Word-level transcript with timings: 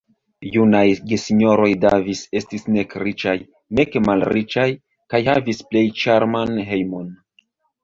Junaj 0.53 0.85
gesinjoroj 1.11 1.67
Davis 1.83 2.21
estis 2.39 2.65
nek 2.77 2.97
riĉaj, 3.03 3.35
nek 3.81 3.99
malriĉaj, 4.07 4.67
kaj 5.15 5.23
havis 5.31 5.63
plej 5.71 5.87
ĉarman 6.03 6.61
hejmon. 6.73 7.17